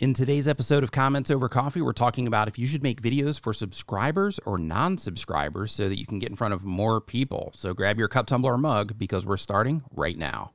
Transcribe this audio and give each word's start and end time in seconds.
In 0.00 0.14
today's 0.14 0.46
episode 0.46 0.84
of 0.84 0.92
Comments 0.92 1.28
Over 1.28 1.48
Coffee, 1.48 1.80
we're 1.80 1.92
talking 1.92 2.28
about 2.28 2.46
if 2.46 2.56
you 2.56 2.68
should 2.68 2.84
make 2.84 3.02
videos 3.02 3.40
for 3.40 3.52
subscribers 3.52 4.38
or 4.46 4.56
non 4.56 4.96
subscribers 4.96 5.72
so 5.72 5.88
that 5.88 5.98
you 5.98 6.06
can 6.06 6.20
get 6.20 6.30
in 6.30 6.36
front 6.36 6.54
of 6.54 6.62
more 6.62 7.00
people. 7.00 7.50
So 7.52 7.74
grab 7.74 7.98
your 7.98 8.06
cup, 8.06 8.28
tumbler, 8.28 8.52
or 8.52 8.58
mug 8.58 8.96
because 8.96 9.26
we're 9.26 9.36
starting 9.36 9.82
right 9.90 10.16
now. 10.16 10.52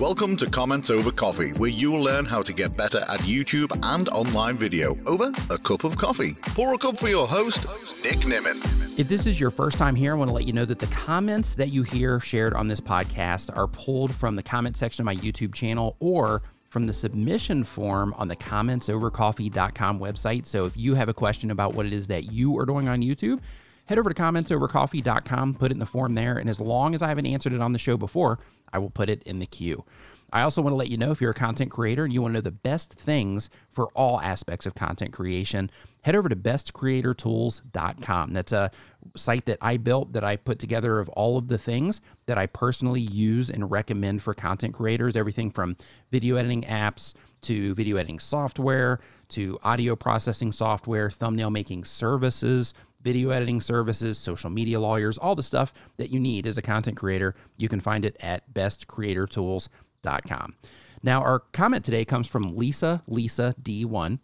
Welcome 0.00 0.36
to 0.36 0.46
Comments 0.48 0.88
Over 0.90 1.10
Coffee, 1.10 1.50
where 1.54 1.70
you'll 1.70 2.00
learn 2.00 2.24
how 2.24 2.40
to 2.42 2.52
get 2.52 2.76
better 2.76 2.98
at 2.98 3.18
YouTube 3.22 3.76
and 3.82 4.08
online 4.10 4.56
video 4.56 4.96
over 5.06 5.32
a 5.50 5.58
cup 5.58 5.82
of 5.82 5.96
coffee. 5.96 6.34
Pour 6.54 6.72
a 6.72 6.78
cup 6.78 6.96
for 6.96 7.08
your 7.08 7.26
host, 7.26 7.64
Nick 8.04 8.20
Nimmin. 8.20 8.96
If 8.96 9.08
this 9.08 9.26
is 9.26 9.40
your 9.40 9.50
first 9.50 9.76
time 9.76 9.96
here, 9.96 10.12
I 10.12 10.16
want 10.16 10.28
to 10.28 10.34
let 10.34 10.46
you 10.46 10.52
know 10.52 10.64
that 10.66 10.78
the 10.78 10.86
comments 10.86 11.56
that 11.56 11.70
you 11.70 11.82
hear 11.82 12.20
shared 12.20 12.54
on 12.54 12.68
this 12.68 12.80
podcast 12.80 13.50
are 13.56 13.66
pulled 13.66 14.14
from 14.14 14.36
the 14.36 14.42
comment 14.42 14.76
section 14.76 15.02
of 15.02 15.06
my 15.06 15.16
YouTube 15.16 15.52
channel 15.52 15.96
or 15.98 16.42
from 16.68 16.86
the 16.86 16.92
submission 16.92 17.64
form 17.64 18.14
on 18.18 18.28
the 18.28 18.36
commentsovercoffee.com 18.36 19.98
website. 19.98 20.46
So 20.46 20.64
if 20.64 20.76
you 20.76 20.94
have 20.94 21.08
a 21.08 21.14
question 21.14 21.50
about 21.50 21.74
what 21.74 21.86
it 21.86 21.92
is 21.92 22.06
that 22.06 22.30
you 22.30 22.56
are 22.56 22.66
doing 22.66 22.86
on 22.86 23.02
YouTube, 23.02 23.40
head 23.88 23.98
over 23.98 24.12
to 24.12 24.22
commentsovercoffee.com, 24.22 25.54
put 25.54 25.70
it 25.70 25.74
in 25.74 25.78
the 25.78 25.86
form 25.86 26.14
there, 26.14 26.36
and 26.36 26.48
as 26.48 26.60
long 26.60 26.94
as 26.94 27.02
I 27.02 27.08
haven't 27.08 27.26
answered 27.26 27.52
it 27.52 27.60
on 27.60 27.72
the 27.72 27.78
show 27.78 27.96
before, 27.96 28.38
I 28.72 28.78
will 28.78 28.90
put 28.90 29.08
it 29.08 29.22
in 29.24 29.38
the 29.38 29.46
queue. 29.46 29.84
I 30.30 30.42
also 30.42 30.60
want 30.60 30.72
to 30.72 30.76
let 30.76 30.90
you 30.90 30.98
know 30.98 31.10
if 31.10 31.22
you're 31.22 31.30
a 31.30 31.34
content 31.34 31.70
creator 31.70 32.04
and 32.04 32.12
you 32.12 32.20
want 32.20 32.34
to 32.34 32.38
know 32.38 32.42
the 32.42 32.50
best 32.50 32.92
things 32.92 33.48
for 33.70 33.88
all 33.94 34.20
aspects 34.20 34.66
of 34.66 34.74
content 34.74 35.14
creation, 35.14 35.70
head 36.02 36.14
over 36.14 36.28
to 36.28 36.36
bestcreatortools.com. 36.36 38.32
That's 38.34 38.52
a 38.52 38.70
site 39.16 39.46
that 39.46 39.56
I 39.62 39.78
built 39.78 40.12
that 40.12 40.24
I 40.24 40.36
put 40.36 40.58
together 40.58 40.98
of 40.98 41.08
all 41.10 41.38
of 41.38 41.48
the 41.48 41.56
things 41.56 42.02
that 42.26 42.36
I 42.36 42.44
personally 42.44 43.00
use 43.00 43.48
and 43.48 43.70
recommend 43.70 44.20
for 44.22 44.34
content 44.34 44.74
creators 44.74 45.16
everything 45.16 45.50
from 45.50 45.76
video 46.10 46.36
editing 46.36 46.62
apps 46.64 47.14
to 47.40 47.74
video 47.74 47.96
editing 47.96 48.18
software 48.18 49.00
to 49.28 49.58
audio 49.62 49.96
processing 49.96 50.52
software, 50.52 51.08
thumbnail 51.08 51.50
making 51.50 51.84
services, 51.84 52.74
video 53.00 53.30
editing 53.30 53.60
services, 53.60 54.18
social 54.18 54.50
media 54.50 54.80
lawyers, 54.80 55.18
all 55.18 55.34
the 55.34 55.42
stuff 55.42 55.72
that 55.96 56.10
you 56.10 56.20
need 56.20 56.46
as 56.46 56.58
a 56.58 56.62
content 56.62 56.96
creator. 56.96 57.34
You 57.56 57.68
can 57.68 57.80
find 57.80 58.04
it 58.04 58.16
at 58.20 58.52
bestcreatortools.com 58.52 60.54
now, 61.02 61.22
our 61.22 61.40
comment 61.40 61.84
today 61.84 62.04
comes 62.04 62.28
from 62.28 62.56
Lisa, 62.56 63.02
Lisa 63.06 63.54
D1. 63.60 64.18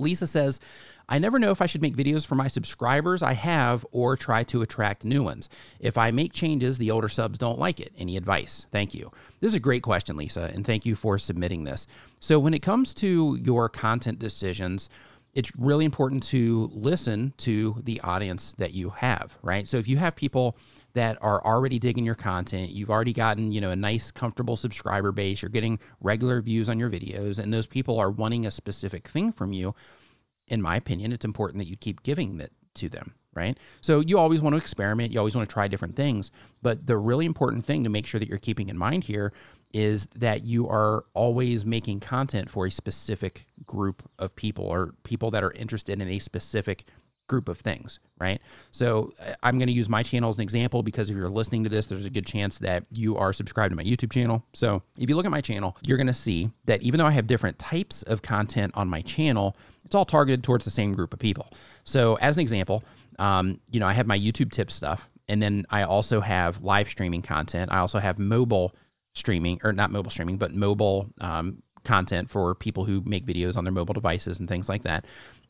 Lisa 0.00 0.28
says, 0.28 0.60
I 1.08 1.18
never 1.18 1.40
know 1.40 1.50
if 1.50 1.60
I 1.60 1.66
should 1.66 1.82
make 1.82 1.96
videos 1.96 2.24
for 2.24 2.36
my 2.36 2.46
subscribers 2.46 3.20
I 3.20 3.32
have 3.32 3.84
or 3.90 4.16
try 4.16 4.44
to 4.44 4.62
attract 4.62 5.04
new 5.04 5.24
ones. 5.24 5.48
If 5.80 5.98
I 5.98 6.12
make 6.12 6.32
changes, 6.32 6.78
the 6.78 6.92
older 6.92 7.08
subs 7.08 7.38
don't 7.38 7.58
like 7.58 7.80
it. 7.80 7.92
Any 7.98 8.16
advice? 8.16 8.66
Thank 8.70 8.94
you. 8.94 9.10
This 9.40 9.48
is 9.48 9.54
a 9.56 9.60
great 9.60 9.82
question, 9.82 10.16
Lisa, 10.16 10.52
and 10.54 10.64
thank 10.64 10.86
you 10.86 10.94
for 10.94 11.18
submitting 11.18 11.64
this. 11.64 11.88
So, 12.20 12.38
when 12.38 12.54
it 12.54 12.62
comes 12.62 12.94
to 12.94 13.40
your 13.42 13.68
content 13.68 14.20
decisions, 14.20 14.88
it's 15.38 15.52
really 15.56 15.84
important 15.84 16.22
to 16.24 16.68
listen 16.72 17.32
to 17.38 17.80
the 17.84 18.00
audience 18.00 18.54
that 18.58 18.74
you 18.74 18.90
have, 18.90 19.38
right? 19.40 19.68
So, 19.68 19.76
if 19.76 19.86
you 19.86 19.96
have 19.96 20.16
people 20.16 20.56
that 20.94 21.16
are 21.20 21.44
already 21.44 21.78
digging 21.78 22.04
your 22.04 22.16
content. 22.16 22.70
You've 22.70 22.90
already 22.90 23.12
gotten, 23.12 23.52
you 23.52 23.60
know, 23.60 23.70
a 23.70 23.76
nice 23.76 24.10
comfortable 24.10 24.56
subscriber 24.56 25.12
base. 25.12 25.42
You're 25.42 25.48
getting 25.48 25.78
regular 26.00 26.40
views 26.40 26.68
on 26.68 26.80
your 26.80 26.90
videos 26.90 27.38
and 27.38 27.54
those 27.54 27.68
people 27.68 28.00
are 28.00 28.10
wanting 28.10 28.44
a 28.44 28.50
specific 28.50 29.06
thing 29.06 29.30
from 29.30 29.52
you. 29.52 29.76
In 30.48 30.60
my 30.60 30.74
opinion, 30.74 31.12
it's 31.12 31.24
important 31.24 31.58
that 31.58 31.68
you 31.68 31.76
keep 31.76 32.02
giving 32.02 32.38
that 32.38 32.50
to 32.74 32.88
them, 32.88 33.14
right? 33.34 33.58
So 33.80 34.00
you 34.00 34.18
always 34.18 34.40
want 34.42 34.54
to 34.54 34.58
experiment, 34.58 35.12
you 35.12 35.18
always 35.18 35.36
want 35.36 35.48
to 35.48 35.52
try 35.52 35.68
different 35.68 35.96
things, 35.96 36.30
but 36.62 36.86
the 36.86 36.96
really 36.96 37.26
important 37.26 37.64
thing 37.64 37.84
to 37.84 37.90
make 37.90 38.06
sure 38.06 38.18
that 38.18 38.28
you're 38.28 38.38
keeping 38.38 38.68
in 38.68 38.76
mind 38.76 39.04
here 39.04 39.32
is 39.72 40.08
that 40.16 40.44
you 40.44 40.68
are 40.68 41.04
always 41.14 41.64
making 41.64 42.00
content 42.00 42.48
for 42.48 42.66
a 42.66 42.70
specific 42.70 43.46
group 43.66 44.08
of 44.18 44.34
people 44.34 44.64
or 44.64 44.94
people 45.04 45.30
that 45.30 45.44
are 45.44 45.52
interested 45.52 46.00
in 46.00 46.08
a 46.08 46.18
specific 46.18 46.84
group 47.28 47.48
of 47.48 47.58
things, 47.58 48.00
right? 48.18 48.40
So 48.72 49.12
uh, 49.20 49.34
I'm 49.42 49.58
going 49.58 49.68
to 49.68 49.72
use 49.72 49.88
my 49.88 50.02
channel 50.02 50.30
as 50.30 50.36
an 50.36 50.40
example 50.40 50.82
because 50.82 51.10
if 51.10 51.16
you're 51.16 51.28
listening 51.28 51.62
to 51.64 51.70
this, 51.70 51.86
there's 51.86 52.06
a 52.06 52.10
good 52.10 52.26
chance 52.26 52.58
that 52.58 52.84
you 52.90 53.16
are 53.16 53.32
subscribed 53.32 53.70
to 53.70 53.76
my 53.76 53.84
YouTube 53.84 54.10
channel. 54.10 54.44
So 54.54 54.82
if 54.96 55.08
you 55.08 55.14
look 55.14 55.26
at 55.26 55.30
my 55.30 55.42
channel, 55.42 55.76
you're 55.82 55.98
going 55.98 56.08
to 56.08 56.14
see 56.14 56.50
that 56.64 56.82
even 56.82 56.98
though 56.98 57.06
I 57.06 57.12
have 57.12 57.26
different 57.26 57.58
types 57.58 58.02
of 58.04 58.22
content 58.22 58.72
on 58.74 58.88
my 58.88 59.02
channel, 59.02 59.56
it's 59.84 59.94
all 59.94 60.06
targeted 60.06 60.42
towards 60.42 60.64
the 60.64 60.70
same 60.70 60.94
group 60.94 61.12
of 61.12 61.18
people. 61.18 61.52
So 61.84 62.16
as 62.16 62.36
an 62.36 62.40
example, 62.40 62.82
um, 63.18 63.60
you 63.70 63.80
know, 63.80 63.86
I 63.86 63.92
have 63.92 64.06
my 64.06 64.18
YouTube 64.18 64.52
tip 64.52 64.70
stuff, 64.70 65.08
and 65.28 65.42
then 65.42 65.66
I 65.70 65.82
also 65.82 66.20
have 66.20 66.62
live 66.62 66.88
streaming 66.88 67.22
content. 67.22 67.70
I 67.72 67.78
also 67.78 67.98
have 67.98 68.18
mobile 68.18 68.74
streaming, 69.14 69.60
or 69.64 69.72
not 69.72 69.90
mobile 69.90 70.10
streaming, 70.10 70.38
but 70.38 70.54
mobile 70.54 71.10
um, 71.20 71.62
content 71.84 72.30
for 72.30 72.54
people 72.54 72.84
who 72.84 73.02
make 73.04 73.26
videos 73.26 73.56
on 73.56 73.64
their 73.64 73.72
mobile 73.72 73.94
devices 73.94 74.38
and 74.38 74.48
things 74.48 74.68
like 74.68 74.82
that. 74.82 75.04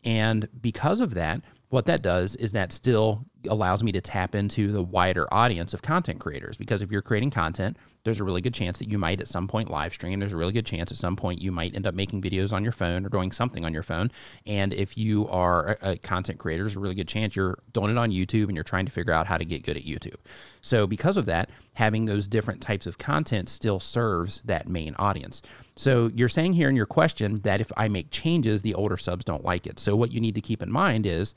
And 0.05 0.49
because 0.61 1.01
of 1.01 1.15
that, 1.15 1.43
what 1.69 1.87
that 1.87 2.03
does 2.03 2.37
is 2.37 2.53
that 2.53 2.73
still 2.73 3.27
allows 3.49 3.83
me 3.83 3.93
to 3.93 4.01
tap 4.01 4.35
into 4.35 4.73
the 4.73 4.83
wider 4.83 5.33
audience 5.33 5.75
of 5.75 5.83
content 5.83 6.19
creators 6.19 6.57
because 6.57 6.83
if 6.83 6.91
you're 6.91 7.03
creating 7.03 7.31
content 7.31 7.77
there's 8.05 8.21
a 8.21 8.25
really 8.25 8.41
good 8.41 8.55
chance 8.55 8.79
that 8.79 8.89
you 8.89 8.99
might 8.99 9.21
at 9.21 9.29
some 9.29 9.47
point 9.47 9.71
live 9.71 9.93
stream 9.93 10.15
and 10.15 10.23
there's 10.23 10.33
a 10.33 10.37
really 10.37 10.53
good 10.53 10.67
chance 10.67 10.91
at 10.91 10.97
some 10.97 11.15
point 11.15 11.41
you 11.41 11.53
might 11.53 11.75
end 11.77 11.87
up 11.87 11.95
making 11.95 12.23
videos 12.23 12.53
on 12.53 12.63
your 12.63 12.73
phone 12.73 13.05
or 13.05 13.09
doing 13.09 13.31
something 13.31 13.65
on 13.65 13.73
your 13.73 13.83
phone 13.83 14.11
and 14.47 14.73
if 14.73 14.97
you 14.97 15.29
are 15.29 15.79
a, 15.83 15.97
content 15.99 16.39
creator 16.39 16.65
there's 16.65 16.77
a 16.77 16.81
really 16.81 16.95
good 16.95 17.09
chance 17.09 17.37
you're 17.37 17.59
doing 17.73 17.91
it 17.91 17.99
on 17.99 18.11
youtube 18.11 18.45
and 18.45 18.55
you're 18.55 18.65
trying 18.65 18.87
to 18.87 18.93
figure 18.93 19.13
out 19.13 19.27
how 19.27 19.37
to 19.37 19.45
get 19.45 19.63
good 19.63 19.77
at 19.77 19.85
youtube. 19.85 20.17
So 20.61 20.87
because 20.87 21.17
of 21.17 21.27
that 21.27 21.51
having 21.75 22.07
those 22.07 22.27
different 22.27 22.61
types 22.61 22.87
of 22.87 22.99
content 22.99 23.49
still 23.49 23.79
serves 23.79 24.43
that 24.45 24.69
main 24.69 24.95
audience. 24.99 25.43
So 25.77 26.11
you're 26.15 26.29
saying 26.29 26.55
here 26.55 26.69
in 26.69 26.77
your 26.77 26.87
question 26.87 27.41
that 27.41 27.61
if 27.61 27.71
i 27.77 27.89
make 27.89 28.11
changes 28.11 28.63
the 28.63 28.75
older 28.75 28.97
subs 28.97 29.25
don't 29.25 29.45
like 29.45 29.67
it. 29.67 29.79
So 29.79 29.95
what 29.95 30.13
you 30.13 30.21
need 30.21 30.35
to 30.35 30.41
keep 30.41 30.63
in 30.63 30.73
mind 30.73 31.07
is 31.07 31.35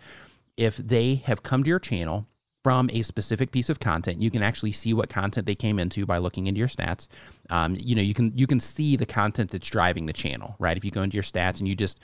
if 0.61 0.77
they 0.77 1.15
have 1.15 1.41
come 1.41 1.63
to 1.63 1.67
your 1.67 1.79
channel 1.79 2.27
from 2.63 2.87
a 2.93 3.01
specific 3.01 3.51
piece 3.51 3.71
of 3.71 3.79
content. 3.79 4.21
You 4.21 4.29
can 4.29 4.43
actually 4.43 4.71
see 4.71 4.93
what 4.93 5.09
content 5.09 5.47
they 5.47 5.55
came 5.55 5.79
into 5.79 6.05
by 6.05 6.19
looking 6.19 6.45
into 6.45 6.59
your 6.59 6.67
stats. 6.67 7.07
Um, 7.49 7.75
you 7.79 7.95
know, 7.95 8.03
you 8.03 8.13
can 8.13 8.31
you 8.37 8.45
can 8.45 8.59
see 8.59 8.95
the 8.95 9.07
content 9.07 9.49
that's 9.49 9.67
driving 9.67 10.05
the 10.05 10.13
channel, 10.13 10.55
right? 10.59 10.77
If 10.77 10.85
you 10.85 10.91
go 10.91 11.01
into 11.01 11.15
your 11.15 11.23
stats 11.23 11.57
and 11.57 11.67
you 11.67 11.75
just 11.75 11.99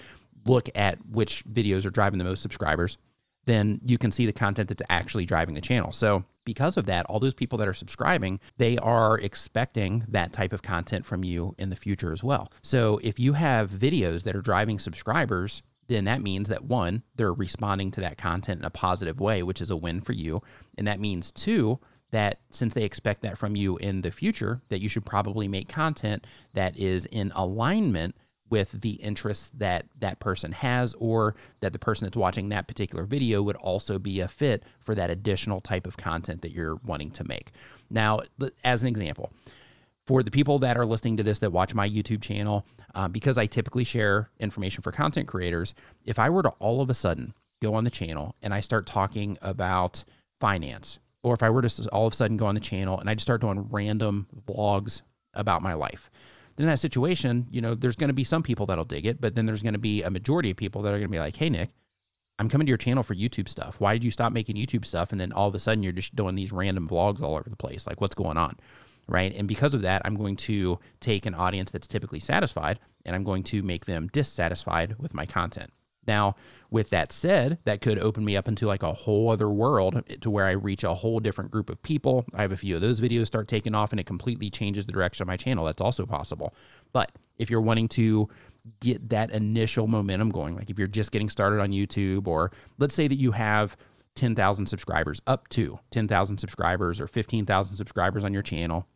look 0.45 0.69
at 0.73 0.97
which 1.05 1.45
videos 1.45 1.85
are 1.85 1.91
driving 1.91 2.17
the 2.17 2.23
most 2.23 2.41
subscribers, 2.41 2.97
then 3.45 3.79
you 3.85 3.99
can 3.99 4.11
see 4.11 4.25
the 4.25 4.33
content 4.33 4.69
that's 4.69 4.81
actually 4.89 5.25
driving 5.25 5.53
the 5.53 5.61
channel. 5.61 5.91
So 5.91 6.23
because 6.43 6.77
of 6.77 6.87
that, 6.87 7.05
all 7.05 7.19
those 7.19 7.35
people 7.35 7.59
that 7.59 7.67
are 7.67 7.73
subscribing, 7.73 8.39
they 8.57 8.77
are 8.79 9.19
expecting 9.19 10.05
that 10.07 10.33
type 10.33 10.53
of 10.53 10.63
content 10.63 11.05
from 11.05 11.23
you 11.23 11.53
in 11.59 11.69
the 11.69 11.75
future 11.75 12.11
as 12.11 12.23
well. 12.23 12.51
So 12.63 12.99
if 13.03 13.19
you 13.19 13.33
have 13.33 13.69
videos 13.69 14.23
that 14.23 14.35
are 14.35 14.41
driving 14.41 14.79
subscribers, 14.79 15.61
then 15.87 16.05
that 16.05 16.21
means 16.21 16.49
that 16.49 16.65
one, 16.65 17.03
they're 17.15 17.33
responding 17.33 17.91
to 17.91 18.01
that 18.01 18.17
content 18.17 18.59
in 18.59 18.65
a 18.65 18.69
positive 18.69 19.19
way, 19.19 19.43
which 19.43 19.61
is 19.61 19.69
a 19.69 19.77
win 19.77 20.01
for 20.01 20.13
you. 20.13 20.41
And 20.77 20.87
that 20.87 20.99
means 20.99 21.31
two, 21.31 21.79
that 22.11 22.39
since 22.49 22.73
they 22.73 22.83
expect 22.83 23.21
that 23.21 23.37
from 23.37 23.55
you 23.55 23.77
in 23.77 24.01
the 24.01 24.11
future, 24.11 24.61
that 24.69 24.81
you 24.81 24.89
should 24.89 25.05
probably 25.05 25.47
make 25.47 25.67
content 25.67 26.25
that 26.53 26.77
is 26.77 27.05
in 27.05 27.31
alignment 27.35 28.15
with 28.49 28.79
the 28.81 28.91
interests 28.91 29.51
that 29.57 29.85
that 29.99 30.19
person 30.19 30.53
has 30.53 30.95
or 30.99 31.35
that 31.59 31.73
the 31.73 31.79
person 31.79 32.05
that's 32.05 32.15
watching 32.15 32.49
that 32.49 32.67
particular 32.67 33.03
video 33.03 33.41
would 33.41 33.57
also 33.57 33.99
be 33.99 34.21
a 34.21 34.27
fit 34.27 34.63
for 34.79 34.95
that 34.95 35.09
additional 35.09 35.59
type 35.59 35.85
of 35.85 35.97
content 35.97 36.41
that 36.41 36.53
you're 36.53 36.79
wanting 36.85 37.11
to 37.11 37.25
make. 37.25 37.51
Now, 37.89 38.21
as 38.63 38.83
an 38.83 38.87
example, 38.87 39.33
for 40.05 40.23
the 40.23 40.31
people 40.31 40.59
that 40.59 40.77
are 40.77 40.85
listening 40.85 41.17
to 41.17 41.23
this 41.23 41.39
that 41.39 41.51
watch 41.51 41.73
my 41.73 41.89
YouTube 41.89 42.21
channel, 42.21 42.65
uh, 42.97 43.07
because 43.07 43.37
I 43.37 43.45
typically 43.45 43.83
share 43.83 44.31
information 44.39 44.81
for 44.81 44.91
content 44.91 45.27
creators, 45.27 45.75
if 46.03 46.17
I 46.17 46.31
were 46.31 46.41
to 46.41 46.49
all 46.57 46.81
of 46.81 46.89
a 46.89 46.95
sudden 46.95 47.35
go 47.61 47.75
on 47.75 47.83
the 47.83 47.91
channel 47.91 48.35
and 48.41 48.55
I 48.55 48.59
start 48.59 48.87
talking 48.87 49.37
about 49.39 50.03
finance, 50.41 50.97
or 51.21 51.35
if 51.35 51.43
I 51.43 51.51
were 51.51 51.61
to 51.61 51.89
all 51.89 52.07
of 52.07 52.13
a 52.13 52.15
sudden 52.15 52.37
go 52.37 52.47
on 52.47 52.55
the 52.55 52.59
channel 52.59 52.99
and 52.99 53.07
I 53.07 53.13
just 53.13 53.27
start 53.27 53.41
doing 53.41 53.67
random 53.69 54.25
vlogs 54.47 55.01
about 55.35 55.61
my 55.61 55.75
life, 55.75 56.09
then 56.55 56.63
in 56.63 56.71
that 56.71 56.79
situation, 56.79 57.45
you 57.51 57.61
know, 57.61 57.75
there's 57.75 57.95
going 57.95 58.07
to 58.07 58.15
be 58.15 58.23
some 58.23 58.41
people 58.41 58.65
that'll 58.65 58.83
dig 58.83 59.05
it, 59.05 59.21
but 59.21 59.35
then 59.35 59.45
there's 59.45 59.61
going 59.61 59.73
to 59.73 59.79
be 59.79 60.01
a 60.01 60.09
majority 60.09 60.49
of 60.49 60.57
people 60.57 60.81
that 60.81 60.89
are 60.89 60.97
going 60.97 61.03
to 61.03 61.11
be 61.11 61.19
like, 61.19 61.35
hey, 61.35 61.51
Nick, 61.51 61.69
I'm 62.39 62.49
coming 62.49 62.65
to 62.65 62.69
your 62.71 62.79
channel 62.79 63.03
for 63.03 63.13
YouTube 63.13 63.47
stuff. 63.47 63.79
Why 63.79 63.93
did 63.93 64.03
you 64.03 64.09
stop 64.09 64.33
making 64.33 64.55
YouTube 64.55 64.85
stuff? 64.85 65.11
And 65.11 65.21
then 65.21 65.31
all 65.31 65.47
of 65.47 65.53
a 65.53 65.59
sudden 65.59 65.83
you're 65.83 65.93
just 65.93 66.15
doing 66.15 66.33
these 66.33 66.51
random 66.51 66.89
vlogs 66.89 67.21
all 67.21 67.35
over 67.35 67.47
the 67.47 67.55
place. 67.55 67.85
Like, 67.85 68.01
what's 68.01 68.15
going 68.15 68.37
on? 68.37 68.57
Right? 69.07 69.33
And 69.35 69.47
because 69.47 69.73
of 69.73 69.81
that, 69.83 70.01
I'm 70.05 70.15
going 70.15 70.35
to 70.37 70.79
take 70.99 71.25
an 71.25 71.33
audience 71.33 71.71
that's 71.71 71.87
typically 71.87 72.19
satisfied 72.19 72.79
and 73.05 73.15
I'm 73.15 73.23
going 73.23 73.43
to 73.43 73.63
make 73.63 73.85
them 73.85 74.09
dissatisfied 74.11 74.95
with 74.99 75.13
my 75.13 75.25
content. 75.25 75.71
Now, 76.07 76.35
with 76.71 76.89
that 76.91 77.11
said, 77.11 77.59
that 77.65 77.81
could 77.81 77.99
open 77.99 78.23
me 78.23 78.37
up 78.37 78.47
into 78.47 78.65
like 78.65 78.81
a 78.81 78.93
whole 78.93 79.29
other 79.29 79.49
world 79.49 80.03
eh, 80.09 80.15
to 80.21 80.29
where 80.29 80.45
I 80.45 80.51
reach 80.51 80.83
a 80.83 80.93
whole 80.93 81.19
different 81.19 81.51
group 81.51 81.69
of 81.69 81.81
people. 81.83 82.25
I 82.33 82.41
have 82.41 82.53
a 82.53 82.57
few 82.57 82.75
of 82.75 82.81
those 82.81 83.01
videos 83.01 83.27
start 83.27 83.47
taking 83.47 83.75
off 83.75 83.91
and 83.91 83.99
it 83.99 84.05
completely 84.05 84.49
changes 84.49 84.85
the 84.85 84.93
direction 84.93 85.23
of 85.23 85.27
my 85.27 85.37
channel. 85.37 85.65
That's 85.65 85.81
also 85.81 86.05
possible. 86.05 86.53
But 86.93 87.11
if 87.37 87.49
you're 87.49 87.61
wanting 87.61 87.89
to 87.89 88.29
get 88.79 89.09
that 89.09 89.31
initial 89.31 89.87
momentum 89.87 90.29
going, 90.29 90.55
like 90.55 90.69
if 90.69 90.79
you're 90.79 90.87
just 90.87 91.11
getting 91.11 91.29
started 91.29 91.59
on 91.59 91.71
YouTube, 91.71 92.27
or 92.27 92.51
let's 92.77 92.95
say 92.95 93.07
that 93.07 93.15
you 93.15 93.31
have 93.31 93.75
10,000 94.15 94.65
subscribers, 94.65 95.21
up 95.27 95.47
to 95.49 95.79
10,000 95.91 96.37
subscribers 96.37 96.99
or 96.99 97.07
15,000 97.07 97.75
subscribers 97.75 98.23
on 98.23 98.33
your 98.33 98.41
channel, 98.41 98.87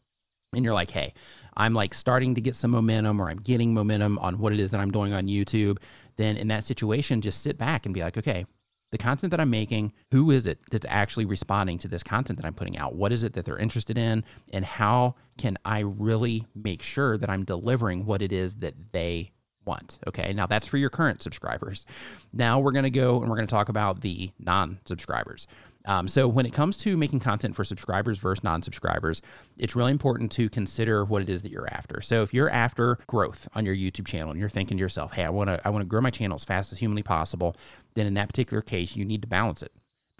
and 0.53 0.65
you're 0.65 0.73
like, 0.73 0.91
hey, 0.91 1.13
I'm 1.55 1.73
like 1.73 1.93
starting 1.93 2.35
to 2.35 2.41
get 2.41 2.55
some 2.55 2.71
momentum 2.71 3.21
or 3.21 3.29
I'm 3.29 3.37
getting 3.37 3.73
momentum 3.73 4.19
on 4.19 4.37
what 4.39 4.53
it 4.53 4.59
is 4.59 4.71
that 4.71 4.79
I'm 4.79 4.91
doing 4.91 5.13
on 5.13 5.27
YouTube, 5.27 5.77
then 6.17 6.35
in 6.37 6.49
that 6.49 6.63
situation, 6.63 7.21
just 7.21 7.41
sit 7.41 7.57
back 7.57 7.85
and 7.85 7.93
be 7.93 8.01
like, 8.01 8.17
okay, 8.17 8.45
the 8.91 8.97
content 8.97 9.31
that 9.31 9.39
I'm 9.39 9.49
making, 9.49 9.93
who 10.11 10.29
is 10.31 10.45
it 10.45 10.59
that's 10.69 10.85
actually 10.89 11.23
responding 11.23 11.77
to 11.79 11.87
this 11.87 12.03
content 12.03 12.37
that 12.37 12.45
I'm 12.45 12.53
putting 12.53 12.77
out? 12.77 12.95
What 12.95 13.13
is 13.13 13.23
it 13.23 13.33
that 13.33 13.45
they're 13.45 13.57
interested 13.57 13.97
in? 13.97 14.25
And 14.51 14.65
how 14.65 15.15
can 15.37 15.57
I 15.63 15.79
really 15.79 16.45
make 16.53 16.81
sure 16.81 17.17
that 17.17 17.29
I'm 17.29 17.45
delivering 17.45 18.05
what 18.05 18.21
it 18.21 18.33
is 18.33 18.57
that 18.57 18.91
they 18.91 19.31
want? 19.65 19.99
Okay. 20.05 20.33
Now 20.33 20.47
that's 20.47 20.67
for 20.67 20.77
your 20.77 20.89
current 20.89 21.21
subscribers. 21.21 21.85
Now 22.33 22.59
we're 22.59 22.73
to 22.83 22.89
go 22.89 23.21
and 23.21 23.29
we're 23.29 23.37
to 23.47 23.51
talk 23.51 23.69
about 23.69 24.01
the 24.01 24.31
non 24.37 24.79
subscribers. 24.83 25.47
Um, 25.85 26.07
so 26.07 26.27
when 26.27 26.45
it 26.45 26.53
comes 26.53 26.77
to 26.79 26.95
making 26.95 27.19
content 27.19 27.55
for 27.55 27.63
subscribers 27.63 28.19
versus 28.19 28.43
non-subscribers, 28.43 29.21
it's 29.57 29.75
really 29.75 29.91
important 29.91 30.31
to 30.33 30.49
consider 30.49 31.03
what 31.03 31.21
it 31.21 31.29
is 31.29 31.41
that 31.43 31.51
you're 31.51 31.71
after. 31.71 32.01
So 32.01 32.21
if 32.21 32.33
you're 32.33 32.49
after 32.49 32.99
growth 33.07 33.47
on 33.55 33.65
your 33.65 33.75
YouTube 33.75 34.07
channel 34.07 34.31
and 34.31 34.39
you're 34.39 34.49
thinking 34.49 34.77
to 34.77 34.81
yourself, 34.81 35.13
"Hey, 35.13 35.23
I 35.23 35.29
want 35.29 35.49
to 35.49 35.59
I 35.65 35.69
want 35.69 35.81
to 35.81 35.87
grow 35.87 36.01
my 36.01 36.11
channel 36.11 36.35
as 36.35 36.43
fast 36.43 36.71
as 36.71 36.79
humanly 36.79 37.03
possible," 37.03 37.55
then 37.95 38.05
in 38.05 38.13
that 38.15 38.29
particular 38.29 38.61
case, 38.61 38.95
you 38.95 39.05
need 39.05 39.21
to 39.21 39.27
balance 39.27 39.63
it 39.63 39.71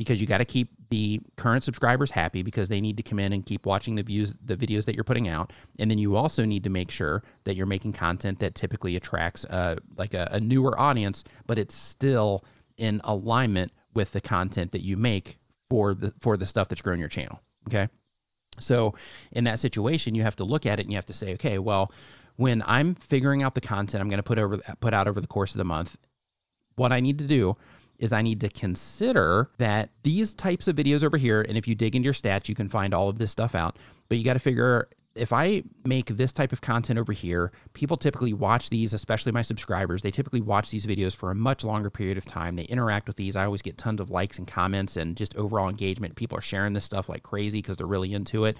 because 0.02 0.19
you 0.19 0.25
got 0.25 0.40
to 0.40 0.46
keep 0.46 0.72
the 0.90 1.22
current 1.38 1.63
subscribers 1.63 2.10
happy 2.10 2.42
because 2.42 2.69
they 2.69 2.81
need 2.81 2.98
to 2.98 3.04
come 3.04 3.19
in 3.19 3.31
and 3.34 3.46
keep 3.46 3.68
watching 3.68 3.94
the 3.94 4.02
views 4.02 4.34
the 4.44 4.58
videos 4.58 4.86
that 4.86 4.96
you're 4.96 5.04
putting 5.04 5.28
out 5.28 5.54
and 5.78 5.92
then 5.92 6.00
you 6.00 6.16
also 6.16 6.44
need 6.44 6.63
to 6.63 6.72
make 6.72 6.90
sure 6.90 7.22
that 7.44 7.56
you're 7.56 7.68
making 7.68 7.94
content 7.94 8.40
that 8.40 8.56
typically 8.56 8.96
attracts 8.96 9.46
uh, 9.46 9.75
like 9.98 10.16
a, 10.16 10.28
a 10.31 10.40
newer 10.40 10.78
audience 10.80 11.24
but 11.46 11.60
it's 11.60 11.75
still 11.75 12.44
in 12.78 13.00
alignment 13.04 13.72
with 13.94 14.12
the 14.12 14.22
content 14.22 14.72
that 14.72 14.81
you 14.81 14.98
make 14.98 15.38
for 15.72 15.94
the 15.94 16.14
for 16.20 16.36
the 16.36 16.46
stuff 16.46 16.68
that's 16.68 16.82
growing 16.82 17.00
your 17.00 17.08
channel. 17.08 17.40
Okay. 17.68 17.88
So 18.60 18.94
in 19.32 19.46
that 19.46 19.58
situation, 19.58 20.16
you 20.16 20.24
have 20.24 20.36
to 20.36 20.44
look 20.44 20.66
at 20.66 20.80
it 20.80 20.84
and 20.84 20.92
you 20.92 20.98
have 20.98 21.06
to 21.06 21.14
say, 21.14 21.34
okay, 21.36 21.60
well, 21.60 21.94
when 22.36 22.62
I'm 22.66 22.94
figuring 22.94 23.42
out 23.42 23.56
the 23.56 23.62
content 23.62 24.02
I'm 24.02 24.10
going 24.10 24.20
to 24.20 24.24
put 24.24 24.38
over 24.38 24.58
put 24.82 24.94
out 24.94 25.08
over 25.08 25.22
the 25.22 25.28
course 25.28 25.52
of 25.52 25.60
the 25.60 25.64
month, 25.64 25.96
what 26.76 26.92
I 26.92 27.00
need 27.00 27.20
to 27.20 27.26
do 27.26 27.56
is 28.00 28.12
I 28.12 28.22
need 28.22 28.42
to 28.42 28.50
consider 28.50 29.50
that 29.60 29.92
these 30.04 30.34
types 30.34 30.68
of 30.68 30.76
videos 30.76 31.06
over 31.06 31.16
here, 31.16 31.42
and 31.42 31.58
if 31.58 31.70
you 31.70 31.76
dig 31.76 31.96
into 31.96 32.06
your 32.06 32.14
stats, 32.14 32.50
you 32.50 32.56
can 32.56 32.68
find 32.68 32.94
all 32.94 33.08
of 33.08 33.18
this 33.18 33.32
stuff 33.32 33.56
out. 33.56 33.78
But 34.10 34.18
you 34.18 34.26
got 34.26 34.34
to 34.34 34.40
figure 34.40 34.90
if 35.16 35.34
I 35.34 35.63
make 35.84 36.08
this 36.08 36.31
type 36.31 36.54
of 36.54 36.62
content 36.62 36.98
over 36.98 37.12
here, 37.12 37.52
people 37.74 37.98
typically 37.98 38.34
watch 38.34 38.69
these, 38.69 38.94
especially 38.94 39.31
my 39.31 39.42
subscribers. 39.42 40.02
They 40.02 40.12
typically 40.12 40.42
watch 40.42 40.69
these 40.69 40.86
videos 40.86 41.16
for 41.16 41.31
a 41.31 41.36
much 41.36 41.63
longer 41.63 41.90
period 41.90 42.18
of 42.18 42.25
time. 42.25 42.56
They 42.56 42.63
interact 42.63 43.08
with 43.08 43.18
these. 43.18 43.36
I 43.36 43.46
always 43.46 43.62
get 43.62 43.78
tons 43.78 44.00
of 44.00 44.10
likes 44.10 44.38
and 44.38 44.48
comments 44.48 44.96
and 44.96 45.18
just 45.18 45.36
overall 45.36 45.69
engagement. 45.69 46.16
People 46.16 46.38
are 46.38 46.42
sharing 46.42 46.74
this 46.74 46.86
stuff 46.86 47.10
like 47.10 47.24
crazy 47.24 47.60
because 47.60 47.78
they're 47.78 47.88
really 47.88 48.13
into 48.13 48.46
it. 48.46 48.58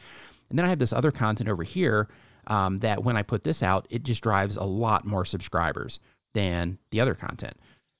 And 0.50 0.59
then 0.59 0.65
I 0.65 0.69
have 0.69 0.80
this 0.80 0.92
other 0.92 1.12
content 1.12 1.50
over 1.50 1.63
here 1.63 2.09
um, 2.48 2.77
that 2.77 3.03
when 3.03 3.15
I 3.15 3.24
put 3.24 3.45
this 3.45 3.63
out, 3.63 3.88
it 3.89 4.03
just 4.03 4.21
drives 4.21 4.57
a 4.57 4.63
lot 4.63 5.06
more 5.06 5.24
subscribers 5.24 6.00
than 6.33 6.80
the 6.92 7.00
other 7.00 7.15
content. 7.15 7.56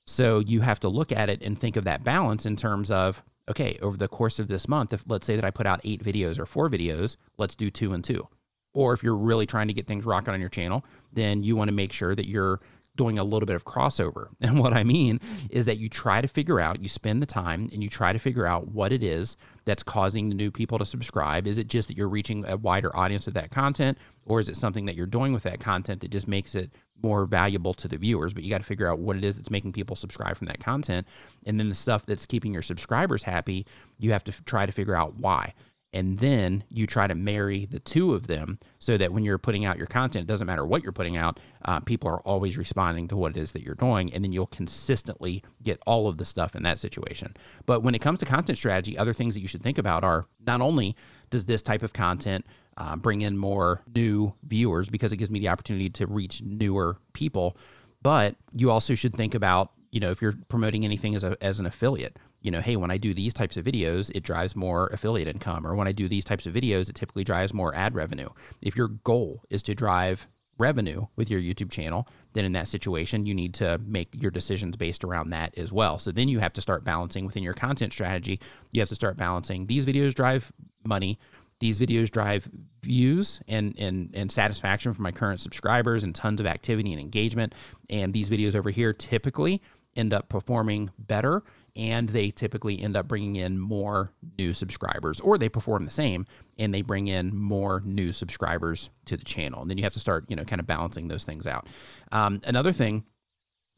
So 0.06 0.40
you 0.40 0.60
have 0.60 0.80
to 0.80 0.88
look 0.88 1.10
at 1.10 1.30
it 1.30 1.42
and 1.42 1.56
think 1.56 1.76
of 1.76 1.84
that 1.84 2.04
balance 2.04 2.44
in 2.44 2.56
terms 2.56 2.90
of 2.90 3.22
okay, 3.48 3.76
over 3.82 3.96
the 3.96 4.06
course 4.06 4.38
of 4.38 4.46
this 4.46 4.68
month, 4.68 4.92
if 4.92 5.02
let's 5.08 5.26
say 5.26 5.34
that 5.34 5.44
I 5.44 5.50
put 5.50 5.66
out 5.66 5.80
eight 5.82 6.02
videos 6.02 6.38
or 6.38 6.46
four 6.46 6.70
videos, 6.70 7.16
let's 7.38 7.56
do 7.56 7.70
two 7.70 7.92
and 7.92 8.04
two 8.04 8.28
or 8.74 8.92
if 8.92 9.02
you're 9.02 9.16
really 9.16 9.46
trying 9.46 9.68
to 9.68 9.74
get 9.74 9.86
things 9.86 10.04
rocking 10.04 10.34
on 10.34 10.40
your 10.40 10.48
channel, 10.48 10.84
then 11.12 11.42
you 11.42 11.56
want 11.56 11.68
to 11.68 11.72
make 11.72 11.92
sure 11.92 12.14
that 12.14 12.28
you're 12.28 12.60
doing 12.96 13.18
a 13.18 13.24
little 13.24 13.46
bit 13.46 13.56
of 13.56 13.64
crossover. 13.64 14.28
And 14.40 14.58
what 14.58 14.74
I 14.74 14.84
mean 14.84 15.20
is 15.50 15.66
that 15.66 15.78
you 15.78 15.88
try 15.88 16.20
to 16.20 16.28
figure 16.28 16.60
out, 16.60 16.82
you 16.82 16.88
spend 16.88 17.22
the 17.22 17.26
time 17.26 17.70
and 17.72 17.82
you 17.82 17.88
try 17.88 18.12
to 18.12 18.18
figure 18.18 18.44
out 18.44 18.68
what 18.68 18.92
it 18.92 19.02
is 19.02 19.36
that's 19.64 19.82
causing 19.82 20.28
the 20.28 20.34
new 20.34 20.50
people 20.50 20.78
to 20.78 20.84
subscribe. 20.84 21.46
Is 21.46 21.58
it 21.58 21.68
just 21.68 21.88
that 21.88 21.96
you're 21.96 22.08
reaching 22.08 22.44
a 22.46 22.56
wider 22.56 22.94
audience 22.94 23.24
with 23.24 23.34
that 23.36 23.50
content, 23.50 23.96
or 24.26 24.40
is 24.40 24.48
it 24.48 24.56
something 24.56 24.86
that 24.86 24.96
you're 24.96 25.06
doing 25.06 25.32
with 25.32 25.44
that 25.44 25.60
content 25.60 26.00
that 26.00 26.10
just 26.10 26.28
makes 26.28 26.54
it 26.54 26.72
more 27.02 27.24
valuable 27.24 27.72
to 27.74 27.88
the 27.88 27.96
viewers? 27.96 28.34
But 28.34 28.42
you 28.42 28.50
got 28.50 28.58
to 28.58 28.64
figure 28.64 28.88
out 28.88 28.98
what 28.98 29.16
it 29.16 29.24
is 29.24 29.36
that's 29.36 29.50
making 29.50 29.72
people 29.72 29.96
subscribe 29.96 30.36
from 30.36 30.48
that 30.48 30.60
content. 30.60 31.06
And 31.46 31.58
then 31.58 31.68
the 31.68 31.74
stuff 31.74 32.04
that's 32.04 32.26
keeping 32.26 32.52
your 32.52 32.62
subscribers 32.62 33.22
happy, 33.22 33.64
you 33.98 34.12
have 34.12 34.24
to 34.24 34.32
f- 34.32 34.44
try 34.44 34.66
to 34.66 34.72
figure 34.72 34.96
out 34.96 35.14
why 35.14 35.54
and 35.92 36.18
then 36.18 36.64
you 36.70 36.86
try 36.86 37.06
to 37.06 37.14
marry 37.14 37.66
the 37.66 37.78
two 37.78 38.14
of 38.14 38.26
them 38.26 38.58
so 38.78 38.96
that 38.96 39.12
when 39.12 39.24
you're 39.24 39.38
putting 39.38 39.64
out 39.64 39.76
your 39.76 39.86
content, 39.86 40.24
it 40.24 40.26
doesn't 40.26 40.46
matter 40.46 40.64
what 40.64 40.82
you're 40.82 40.92
putting 40.92 41.16
out, 41.16 41.38
uh, 41.66 41.80
people 41.80 42.08
are 42.08 42.20
always 42.20 42.56
responding 42.56 43.08
to 43.08 43.16
what 43.16 43.36
it 43.36 43.40
is 43.40 43.52
that 43.52 43.62
you're 43.62 43.74
doing, 43.74 44.12
and 44.12 44.24
then 44.24 44.32
you'll 44.32 44.46
consistently 44.46 45.42
get 45.62 45.78
all 45.86 46.08
of 46.08 46.16
the 46.16 46.24
stuff 46.24 46.56
in 46.56 46.62
that 46.62 46.78
situation. 46.78 47.36
But 47.66 47.82
when 47.82 47.94
it 47.94 48.00
comes 48.00 48.18
to 48.20 48.24
content 48.24 48.56
strategy, 48.56 48.96
other 48.96 49.12
things 49.12 49.34
that 49.34 49.40
you 49.40 49.48
should 49.48 49.62
think 49.62 49.78
about 49.78 50.02
are 50.02 50.24
not 50.44 50.60
only 50.60 50.96
does 51.30 51.44
this 51.44 51.60
type 51.60 51.82
of 51.82 51.92
content 51.92 52.46
uh, 52.78 52.96
bring 52.96 53.20
in 53.20 53.36
more 53.36 53.82
new 53.94 54.32
viewers 54.44 54.88
because 54.88 55.12
it 55.12 55.18
gives 55.18 55.30
me 55.30 55.40
the 55.40 55.48
opportunity 55.48 55.90
to 55.90 56.06
reach 56.06 56.42
newer 56.42 56.96
people, 57.12 57.56
but 58.02 58.36
you 58.54 58.70
also 58.70 58.94
should 58.94 59.14
think 59.14 59.34
about 59.34 59.72
you 59.90 60.00
know 60.00 60.10
if 60.10 60.22
you're 60.22 60.34
promoting 60.48 60.84
anything 60.84 61.14
as 61.14 61.22
a 61.22 61.36
as 61.42 61.60
an 61.60 61.66
affiliate 61.66 62.16
you 62.42 62.50
know, 62.50 62.60
hey, 62.60 62.76
when 62.76 62.90
I 62.90 62.98
do 62.98 63.14
these 63.14 63.32
types 63.32 63.56
of 63.56 63.64
videos, 63.64 64.10
it 64.14 64.22
drives 64.22 64.54
more 64.54 64.88
affiliate 64.88 65.28
income. 65.28 65.66
Or 65.66 65.74
when 65.74 65.88
I 65.88 65.92
do 65.92 66.08
these 66.08 66.24
types 66.24 66.46
of 66.46 66.52
videos, 66.52 66.90
it 66.90 66.96
typically 66.96 67.24
drives 67.24 67.54
more 67.54 67.74
ad 67.74 67.94
revenue. 67.94 68.28
If 68.60 68.76
your 68.76 68.88
goal 68.88 69.44
is 69.48 69.62
to 69.62 69.74
drive 69.74 70.28
revenue 70.58 71.06
with 71.16 71.30
your 71.30 71.40
YouTube 71.40 71.70
channel, 71.70 72.08
then 72.34 72.44
in 72.44 72.52
that 72.52 72.68
situation, 72.68 73.26
you 73.26 73.34
need 73.34 73.54
to 73.54 73.78
make 73.84 74.08
your 74.20 74.30
decisions 74.30 74.76
based 74.76 75.04
around 75.04 75.30
that 75.30 75.56
as 75.56 75.72
well. 75.72 75.98
So 75.98 76.10
then 76.10 76.28
you 76.28 76.40
have 76.40 76.52
to 76.54 76.60
start 76.60 76.84
balancing 76.84 77.24
within 77.26 77.42
your 77.42 77.54
content 77.54 77.92
strategy. 77.92 78.40
You 78.70 78.80
have 78.80 78.88
to 78.88 78.94
start 78.94 79.16
balancing 79.16 79.66
these 79.66 79.86
videos 79.86 80.14
drive 80.14 80.52
money. 80.84 81.18
These 81.60 81.78
videos 81.78 82.10
drive 82.10 82.48
views 82.82 83.40
and, 83.46 83.78
and, 83.78 84.10
and 84.14 84.32
satisfaction 84.32 84.92
from 84.92 85.04
my 85.04 85.12
current 85.12 85.40
subscribers 85.40 86.02
and 86.02 86.12
tons 86.12 86.40
of 86.40 86.46
activity 86.46 86.92
and 86.92 87.00
engagement. 87.00 87.54
And 87.88 88.12
these 88.12 88.30
videos 88.30 88.56
over 88.56 88.70
here 88.70 88.92
typically 88.92 89.62
end 89.94 90.12
up 90.12 90.28
performing 90.28 90.90
better 90.98 91.42
and 91.74 92.08
they 92.10 92.30
typically 92.30 92.80
end 92.80 92.96
up 92.96 93.08
bringing 93.08 93.36
in 93.36 93.58
more 93.58 94.12
new 94.38 94.52
subscribers 94.52 95.20
or 95.20 95.38
they 95.38 95.48
perform 95.48 95.84
the 95.84 95.90
same 95.90 96.26
and 96.58 96.72
they 96.72 96.82
bring 96.82 97.08
in 97.08 97.34
more 97.34 97.82
new 97.84 98.12
subscribers 98.12 98.90
to 99.06 99.16
the 99.16 99.24
channel. 99.24 99.62
And 99.62 99.70
then 99.70 99.78
you 99.78 99.84
have 99.84 99.94
to 99.94 100.00
start 100.00 100.26
you 100.28 100.36
know 100.36 100.44
kind 100.44 100.60
of 100.60 100.66
balancing 100.66 101.08
those 101.08 101.24
things 101.24 101.46
out. 101.46 101.66
Um, 102.10 102.40
another 102.44 102.72
thing 102.72 103.04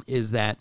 is 0.06 0.32
that 0.32 0.60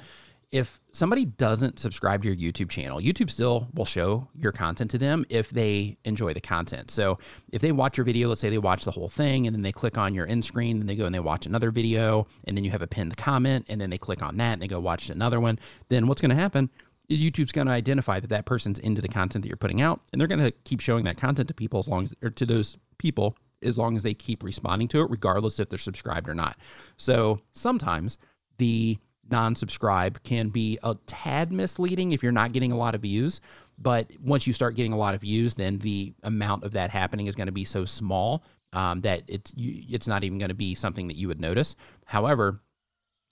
if 0.53 0.79
somebody 0.91 1.25
doesn't 1.25 1.79
subscribe 1.79 2.21
to 2.21 2.31
your 2.31 2.53
YouTube 2.53 2.69
channel, 2.69 2.99
YouTube 2.99 3.31
still 3.31 3.67
will 3.73 3.85
show 3.85 4.27
your 4.35 4.51
content 4.51 4.91
to 4.91 4.99
them 4.99 5.25
if 5.27 5.49
they 5.49 5.97
enjoy 6.05 6.31
the 6.31 6.39
content. 6.39 6.91
So 6.91 7.17
if 7.51 7.59
they 7.59 7.71
watch 7.71 7.97
your 7.97 8.05
video, 8.05 8.29
let's 8.29 8.39
say 8.39 8.51
they 8.51 8.59
watch 8.59 8.85
the 8.85 8.91
whole 8.91 9.09
thing 9.09 9.47
and 9.47 9.55
then 9.55 9.63
they 9.63 9.71
click 9.71 9.97
on 9.97 10.13
your 10.13 10.27
end 10.27 10.45
screen, 10.45 10.77
then 10.77 10.85
they 10.85 10.95
go 10.95 11.07
and 11.07 11.15
they 11.15 11.19
watch 11.19 11.47
another 11.47 11.71
video, 11.71 12.27
and 12.43 12.55
then 12.55 12.63
you 12.63 12.69
have 12.69 12.83
a 12.83 12.87
pinned 12.87 13.17
comment, 13.17 13.65
and 13.67 13.81
then 13.81 13.89
they 13.89 13.97
click 13.97 14.21
on 14.21 14.37
that 14.37 14.53
and 14.53 14.61
they 14.61 14.67
go 14.67 14.79
watch 14.79 15.09
another 15.09 15.39
one, 15.39 15.57
then 15.89 16.05
what's 16.05 16.21
going 16.21 16.29
to 16.29 16.35
happen 16.35 16.69
YouTube's 17.09 17.51
going 17.51 17.67
to 17.67 17.73
identify 17.73 18.19
that 18.19 18.29
that 18.29 18.45
person's 18.45 18.79
into 18.79 19.01
the 19.01 19.07
content 19.07 19.43
that 19.43 19.49
you're 19.49 19.57
putting 19.57 19.81
out, 19.81 20.01
and 20.11 20.19
they're 20.19 20.27
going 20.27 20.43
to 20.43 20.51
keep 20.51 20.79
showing 20.79 21.03
that 21.05 21.17
content 21.17 21.47
to 21.49 21.53
people 21.53 21.79
as 21.79 21.87
long 21.87 22.03
as, 22.03 22.13
or 22.23 22.29
to 22.29 22.45
those 22.45 22.77
people 22.97 23.37
as 23.61 23.77
long 23.77 23.95
as 23.95 24.03
they 24.03 24.13
keep 24.13 24.43
responding 24.43 24.87
to 24.89 25.01
it, 25.01 25.09
regardless 25.09 25.59
if 25.59 25.69
they're 25.69 25.79
subscribed 25.79 26.27
or 26.27 26.33
not. 26.33 26.57
So 26.97 27.39
sometimes 27.53 28.17
the 28.57 28.97
non-subscribe 29.29 30.21
can 30.23 30.49
be 30.49 30.77
a 30.83 30.95
tad 31.05 31.51
misleading 31.51 32.11
if 32.11 32.23
you're 32.23 32.31
not 32.31 32.51
getting 32.51 32.71
a 32.71 32.77
lot 32.77 32.93
of 32.93 33.01
views. 33.01 33.39
But 33.77 34.11
once 34.21 34.45
you 34.45 34.53
start 34.53 34.75
getting 34.75 34.93
a 34.93 34.97
lot 34.97 35.15
of 35.15 35.21
views, 35.21 35.53
then 35.53 35.79
the 35.79 36.13
amount 36.23 36.63
of 36.63 36.73
that 36.73 36.91
happening 36.91 37.27
is 37.27 37.35
going 37.35 37.47
to 37.47 37.53
be 37.53 37.65
so 37.65 37.85
small 37.85 38.43
um, 38.73 39.01
that 39.01 39.23
it's 39.27 39.53
you, 39.55 39.83
it's 39.89 40.07
not 40.07 40.23
even 40.23 40.39
going 40.39 40.49
to 40.49 40.55
be 40.55 40.75
something 40.75 41.07
that 41.07 41.15
you 41.15 41.27
would 41.27 41.39
notice. 41.39 41.75
However, 42.05 42.61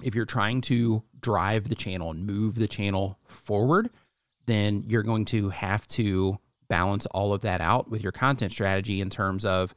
if 0.03 0.15
you're 0.15 0.25
trying 0.25 0.61
to 0.61 1.03
drive 1.19 1.69
the 1.69 1.75
channel 1.75 2.11
and 2.11 2.25
move 2.25 2.55
the 2.55 2.67
channel 2.67 3.17
forward, 3.25 3.89
then 4.45 4.83
you're 4.87 5.03
going 5.03 5.25
to 5.25 5.49
have 5.49 5.87
to 5.87 6.39
balance 6.67 7.05
all 7.07 7.33
of 7.33 7.41
that 7.41 7.61
out 7.61 7.89
with 7.89 8.01
your 8.01 8.11
content 8.11 8.51
strategy 8.51 9.01
in 9.01 9.09
terms 9.09 9.45
of 9.45 9.75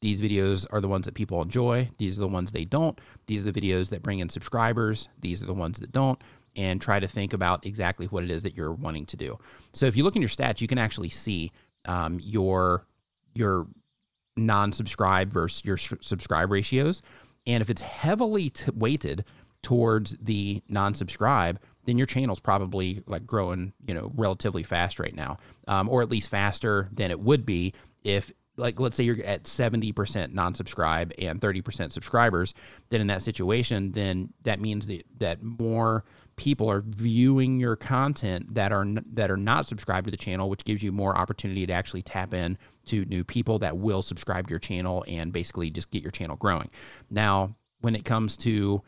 these 0.00 0.20
videos 0.20 0.66
are 0.70 0.80
the 0.80 0.88
ones 0.88 1.06
that 1.06 1.14
people 1.14 1.42
enjoy. 1.42 1.88
These 1.98 2.16
are 2.16 2.20
the 2.20 2.28
ones 2.28 2.52
they 2.52 2.64
don't. 2.64 3.00
These 3.26 3.44
are 3.44 3.50
the 3.50 3.60
videos 3.60 3.88
that 3.90 4.02
bring 4.02 4.18
in 4.18 4.28
subscribers. 4.28 5.08
These 5.20 5.42
are 5.42 5.46
the 5.46 5.54
ones 5.54 5.78
that 5.80 5.92
don't. 5.92 6.20
And 6.54 6.80
try 6.80 7.00
to 7.00 7.08
think 7.08 7.32
about 7.32 7.66
exactly 7.66 8.06
what 8.06 8.24
it 8.24 8.30
is 8.30 8.42
that 8.42 8.56
you're 8.56 8.72
wanting 8.72 9.06
to 9.06 9.16
do. 9.16 9.38
So 9.72 9.86
if 9.86 9.96
you 9.96 10.04
look 10.04 10.16
in 10.16 10.22
your 10.22 10.28
stats, 10.28 10.60
you 10.60 10.68
can 10.68 10.78
actually 10.78 11.10
see 11.10 11.52
um, 11.84 12.18
your 12.22 12.86
your 13.34 13.66
non-subscribe 14.36 15.30
versus 15.32 15.64
your 15.64 15.76
subscribe 15.76 16.50
ratios. 16.50 17.02
And 17.46 17.60
if 17.60 17.68
it's 17.68 17.82
heavily 17.82 18.50
t- 18.50 18.70
weighted 18.74 19.24
towards 19.66 20.16
the 20.22 20.62
non-subscribe, 20.68 21.58
then 21.86 21.98
your 21.98 22.06
channel's 22.06 22.38
probably 22.38 23.02
like 23.08 23.26
growing, 23.26 23.72
you 23.84 23.94
know, 23.94 24.12
relatively 24.14 24.62
fast 24.62 25.00
right 25.00 25.14
now, 25.14 25.38
um, 25.66 25.88
or 25.88 26.02
at 26.02 26.08
least 26.08 26.28
faster 26.28 26.88
than 26.92 27.10
it 27.10 27.18
would 27.18 27.44
be 27.44 27.74
if 28.04 28.30
like 28.56 28.78
let's 28.78 28.96
say 28.96 29.02
you're 29.02 29.20
at 29.24 29.42
70% 29.42 30.32
non-subscribe 30.32 31.12
and 31.18 31.40
30% 31.40 31.92
subscribers 31.92 32.54
then 32.90 33.00
in 33.00 33.08
that 33.08 33.22
situation 33.22 33.90
then 33.90 34.32
that 34.44 34.60
means 34.60 34.86
that 34.86 35.02
that 35.18 35.42
more 35.42 36.04
people 36.36 36.70
are 36.70 36.84
viewing 36.86 37.58
your 37.58 37.74
content 37.74 38.54
that 38.54 38.70
are 38.72 38.86
that 39.12 39.32
are 39.32 39.36
not 39.36 39.66
subscribed 39.66 40.06
to 40.06 40.10
the 40.12 40.16
channel 40.16 40.48
which 40.48 40.64
gives 40.64 40.82
you 40.82 40.92
more 40.92 41.18
opportunity 41.18 41.66
to 41.66 41.72
actually 41.72 42.02
tap 42.02 42.32
in 42.32 42.56
to 42.86 43.04
new 43.06 43.24
people 43.24 43.58
that 43.58 43.76
will 43.76 44.00
subscribe 44.00 44.46
to 44.46 44.50
your 44.50 44.60
channel 44.60 45.04
and 45.08 45.32
basically 45.32 45.68
just 45.68 45.90
get 45.90 46.02
your 46.02 46.12
channel 46.12 46.36
growing. 46.36 46.70
Now 47.10 47.56
when 47.80 47.94
it 47.94 48.04
comes 48.04 48.36
to 48.38 48.82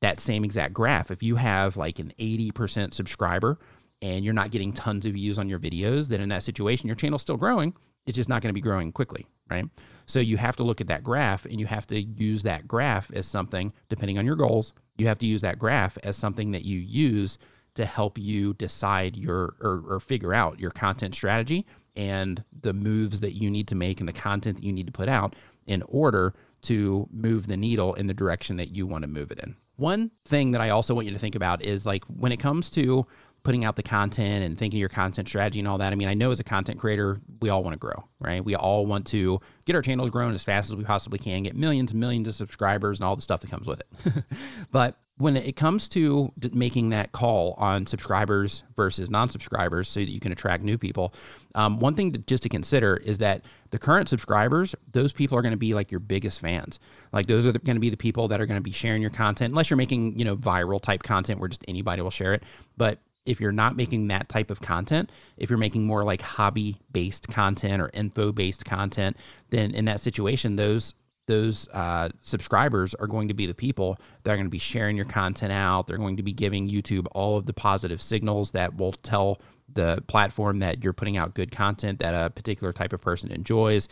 that 0.00 0.20
same 0.20 0.44
exact 0.44 0.72
graph 0.72 1.10
if 1.10 1.22
you 1.22 1.36
have 1.36 1.76
like 1.76 1.98
an 1.98 2.12
80% 2.18 2.94
subscriber 2.94 3.58
and 4.00 4.24
you're 4.24 4.34
not 4.34 4.50
getting 4.50 4.72
tons 4.72 5.04
of 5.06 5.14
views 5.14 5.38
on 5.38 5.48
your 5.48 5.58
videos 5.58 6.08
then 6.08 6.20
in 6.20 6.28
that 6.28 6.42
situation 6.42 6.86
your 6.86 6.96
channel's 6.96 7.22
still 7.22 7.36
growing 7.36 7.74
it's 8.08 8.16
just 8.16 8.30
not 8.30 8.40
going 8.40 8.48
to 8.48 8.54
be 8.54 8.62
growing 8.62 8.90
quickly, 8.90 9.26
right? 9.50 9.66
So 10.06 10.18
you 10.18 10.38
have 10.38 10.56
to 10.56 10.62
look 10.62 10.80
at 10.80 10.86
that 10.86 11.04
graph 11.04 11.44
and 11.44 11.60
you 11.60 11.66
have 11.66 11.86
to 11.88 12.00
use 12.00 12.42
that 12.44 12.66
graph 12.66 13.10
as 13.12 13.26
something, 13.26 13.70
depending 13.90 14.16
on 14.16 14.24
your 14.24 14.34
goals, 14.34 14.72
you 14.96 15.06
have 15.08 15.18
to 15.18 15.26
use 15.26 15.42
that 15.42 15.58
graph 15.58 15.98
as 16.02 16.16
something 16.16 16.52
that 16.52 16.64
you 16.64 16.78
use 16.78 17.36
to 17.74 17.84
help 17.84 18.16
you 18.16 18.54
decide 18.54 19.14
your 19.14 19.56
or, 19.60 19.84
or 19.86 20.00
figure 20.00 20.32
out 20.32 20.58
your 20.58 20.70
content 20.70 21.14
strategy 21.14 21.66
and 21.96 22.42
the 22.62 22.72
moves 22.72 23.20
that 23.20 23.32
you 23.32 23.50
need 23.50 23.68
to 23.68 23.74
make 23.74 24.00
and 24.00 24.08
the 24.08 24.12
content 24.14 24.56
that 24.56 24.64
you 24.64 24.72
need 24.72 24.86
to 24.86 24.92
put 24.92 25.10
out 25.10 25.36
in 25.66 25.82
order 25.82 26.32
to 26.62 27.06
move 27.12 27.46
the 27.46 27.58
needle 27.58 27.92
in 27.92 28.06
the 28.06 28.14
direction 28.14 28.56
that 28.56 28.74
you 28.74 28.86
want 28.86 29.02
to 29.02 29.08
move 29.08 29.30
it 29.30 29.38
in. 29.38 29.54
One 29.78 30.10
thing 30.24 30.50
that 30.50 30.60
I 30.60 30.70
also 30.70 30.94
want 30.94 31.06
you 31.06 31.12
to 31.12 31.18
think 31.18 31.34
about 31.34 31.62
is 31.62 31.86
like 31.86 32.04
when 32.04 32.32
it 32.32 32.38
comes 32.38 32.68
to 32.70 33.06
putting 33.44 33.64
out 33.64 33.76
the 33.76 33.82
content 33.82 34.44
and 34.44 34.58
thinking 34.58 34.80
your 34.80 34.88
content 34.88 35.28
strategy 35.28 35.58
and 35.58 35.68
all 35.68 35.78
that. 35.78 35.92
I 35.92 35.96
mean, 35.96 36.08
I 36.08 36.14
know 36.14 36.30
as 36.30 36.40
a 36.40 36.44
content 36.44 36.78
creator, 36.78 37.20
we 37.40 37.48
all 37.48 37.62
want 37.62 37.74
to 37.74 37.78
grow, 37.78 38.04
right? 38.18 38.44
We 38.44 38.54
all 38.54 38.84
want 38.84 39.06
to 39.08 39.40
get 39.64 39.76
our 39.76 39.82
channels 39.82 40.10
grown 40.10 40.34
as 40.34 40.42
fast 40.42 40.68
as 40.68 40.76
we 40.76 40.84
possibly 40.84 41.18
can, 41.18 41.44
get 41.44 41.56
millions 41.56 41.92
and 41.92 42.00
millions 42.00 42.28
of 42.28 42.34
subscribers 42.34 42.98
and 42.98 43.06
all 43.06 43.16
the 43.16 43.22
stuff 43.22 43.40
that 43.40 43.50
comes 43.50 43.66
with 43.66 43.80
it. 43.80 44.24
but 44.70 44.98
when 45.18 45.36
it 45.36 45.56
comes 45.56 45.88
to 45.88 46.32
making 46.52 46.90
that 46.90 47.12
call 47.12 47.54
on 47.58 47.86
subscribers 47.86 48.62
versus 48.74 49.10
non-subscribers 49.10 49.88
so 49.88 50.00
that 50.00 50.10
you 50.10 50.20
can 50.20 50.32
attract 50.32 50.64
new 50.64 50.78
people 50.78 51.12
um, 51.54 51.80
one 51.80 51.94
thing 51.94 52.12
to, 52.12 52.18
just 52.20 52.42
to 52.44 52.48
consider 52.48 52.96
is 52.96 53.18
that 53.18 53.42
the 53.70 53.78
current 53.78 54.08
subscribers 54.08 54.74
those 54.92 55.12
people 55.12 55.36
are 55.36 55.42
going 55.42 55.52
to 55.52 55.58
be 55.58 55.74
like 55.74 55.90
your 55.90 56.00
biggest 56.00 56.40
fans. 56.40 56.78
Like 57.12 57.26
those 57.26 57.46
are 57.46 57.52
going 57.52 57.76
to 57.76 57.80
be 57.80 57.90
the 57.90 57.96
people 57.96 58.28
that 58.28 58.40
are 58.40 58.46
going 58.46 58.58
to 58.58 58.62
be 58.62 58.70
sharing 58.70 59.02
your 59.02 59.10
content 59.10 59.52
unless 59.52 59.70
you're 59.70 59.76
making 59.76 60.18
you 60.18 60.24
know 60.24 60.36
viral 60.36 60.80
type 60.80 61.02
content 61.02 61.40
where 61.40 61.48
just 61.48 61.64
anybody 61.68 62.02
will 62.02 62.10
share 62.10 62.34
it. 62.34 62.42
But 62.76 63.00
if 63.26 63.40
you're 63.40 63.52
not 63.52 63.76
making 63.76 64.08
that 64.08 64.28
type 64.28 64.50
of 64.50 64.60
content, 64.60 65.10
if 65.36 65.50
you're 65.50 65.58
making 65.58 65.84
more 65.84 66.02
like 66.02 66.22
hobby 66.22 66.80
based 66.90 67.28
content 67.28 67.82
or 67.82 67.90
info 67.92 68.32
based 68.32 68.64
content, 68.64 69.16
then 69.50 69.74
in 69.74 69.84
that 69.86 70.00
situation, 70.00 70.56
those 70.56 70.94
those 71.28 71.68
uh, 71.68 72.08
subscribers 72.20 72.94
are 72.94 73.06
going 73.06 73.28
to 73.28 73.34
be 73.34 73.46
the 73.46 73.54
people 73.54 74.00
that 74.24 74.32
are 74.32 74.36
going 74.36 74.46
to 74.46 74.50
be 74.50 74.58
sharing 74.58 74.96
your 74.96 75.04
content 75.04 75.52
out. 75.52 75.86
They're 75.86 75.98
going 75.98 76.16
to 76.16 76.22
be 76.22 76.32
giving 76.32 76.68
YouTube 76.68 77.06
all 77.12 77.36
of 77.36 77.46
the 77.46 77.52
positive 77.52 78.02
signals 78.02 78.50
that 78.52 78.76
will 78.76 78.92
tell 78.92 79.40
the 79.72 80.02
platform 80.08 80.60
that 80.60 80.82
you're 80.82 80.94
putting 80.94 81.16
out 81.16 81.34
good 81.34 81.52
content 81.52 81.98
that 82.00 82.14
a 82.14 82.30
particular 82.30 82.72
type 82.72 82.92
of 82.92 83.00
person 83.00 83.30
enjoys. 83.30 83.88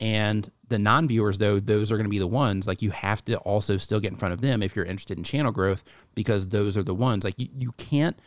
And 0.00 0.50
the 0.68 0.78
non 0.78 1.06
viewers, 1.06 1.38
though, 1.38 1.60
those 1.60 1.92
are 1.92 1.96
going 1.96 2.06
to 2.06 2.10
be 2.10 2.18
the 2.18 2.26
ones 2.26 2.66
like 2.66 2.82
you 2.82 2.90
have 2.90 3.24
to 3.26 3.36
also 3.38 3.76
still 3.76 4.00
get 4.00 4.10
in 4.10 4.16
front 4.16 4.34
of 4.34 4.40
them 4.40 4.62
if 4.62 4.74
you're 4.74 4.84
interested 4.84 5.16
in 5.16 5.24
channel 5.24 5.52
growth 5.52 5.84
because 6.14 6.48
those 6.48 6.76
are 6.76 6.82
the 6.82 6.94
ones 6.94 7.24
like 7.24 7.38
you, 7.38 7.48
you 7.56 7.72
can't 7.72 8.18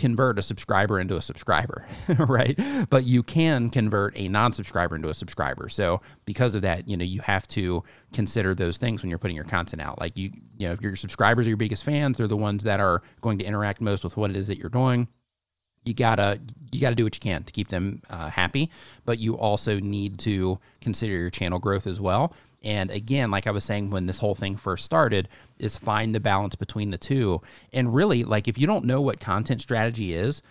convert 0.00 0.38
a 0.38 0.42
subscriber 0.42 0.98
into 0.98 1.14
a 1.14 1.20
subscriber, 1.20 1.84
right? 2.18 2.58
But 2.88 3.04
you 3.04 3.22
can 3.22 3.68
convert 3.68 4.18
a 4.18 4.28
non-subscriber 4.28 4.96
into 4.96 5.10
a 5.10 5.14
subscriber. 5.14 5.68
So 5.68 6.00
because 6.24 6.54
of 6.54 6.62
that, 6.62 6.88
you 6.88 6.96
know, 6.96 7.04
you 7.04 7.20
have 7.20 7.46
to 7.48 7.84
consider 8.14 8.54
those 8.54 8.78
things 8.78 9.02
when 9.02 9.10
you're 9.10 9.18
putting 9.18 9.36
your 9.36 9.44
content 9.44 9.82
out. 9.82 10.00
Like 10.00 10.16
you, 10.16 10.30
you 10.56 10.66
know, 10.66 10.72
if 10.72 10.80
your 10.80 10.96
subscribers 10.96 11.46
are 11.46 11.50
your 11.50 11.58
biggest 11.58 11.84
fans, 11.84 12.16
they're 12.16 12.26
the 12.26 12.36
ones 12.36 12.64
that 12.64 12.80
are 12.80 13.02
going 13.20 13.38
to 13.40 13.44
interact 13.44 13.82
most 13.82 14.02
with 14.02 14.16
what 14.16 14.30
it 14.30 14.36
is 14.36 14.48
that 14.48 14.58
you're 14.58 14.70
doing. 14.70 15.06
You 15.84 15.92
gotta 15.92 16.40
you 16.72 16.80
gotta 16.80 16.94
do 16.94 17.04
what 17.04 17.14
you 17.14 17.20
can 17.20 17.44
to 17.44 17.52
keep 17.52 17.68
them 17.68 18.02
uh, 18.10 18.30
happy, 18.30 18.70
but 19.04 19.18
you 19.18 19.36
also 19.36 19.80
need 19.80 20.18
to 20.20 20.58
consider 20.80 21.12
your 21.12 21.30
channel 21.30 21.58
growth 21.58 21.86
as 21.86 22.00
well. 22.00 22.34
And 22.62 22.90
again, 22.90 23.30
like 23.30 23.46
I 23.46 23.50
was 23.50 23.64
saying 23.64 23.90
when 23.90 24.06
this 24.06 24.18
whole 24.18 24.34
thing 24.34 24.56
first 24.56 24.84
started, 24.84 25.28
is 25.58 25.76
find 25.76 26.14
the 26.14 26.20
balance 26.20 26.56
between 26.56 26.90
the 26.90 26.98
two. 26.98 27.40
And 27.72 27.94
really, 27.94 28.24
like 28.24 28.48
if 28.48 28.58
you 28.58 28.66
don't 28.66 28.84
know 28.84 29.00
what 29.00 29.20
content 29.20 29.60
strategy 29.60 30.12
is, 30.14 30.42